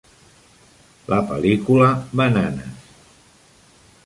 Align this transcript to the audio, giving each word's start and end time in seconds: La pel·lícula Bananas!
La 1.13 1.19
pel·lícula 1.31 1.91
Bananas! 2.21 2.91